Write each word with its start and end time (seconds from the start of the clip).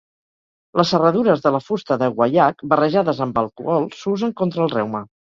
Les 0.79 0.91
serradures 0.93 1.41
de 1.41 1.49
la 1.55 1.59
fusta 1.65 1.97
de 2.03 2.07
guaiac, 2.15 2.63
barrejades 2.71 3.21
amb 3.25 3.37
alcohol 3.41 3.85
s'usen 3.99 4.33
contra 4.41 4.65
el 4.65 4.73
reuma. 4.73 5.03